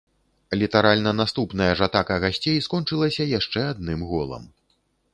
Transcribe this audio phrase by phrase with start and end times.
[0.61, 4.53] Літаральна наступная ж атака гасцей скончылася яшчэ адным голам.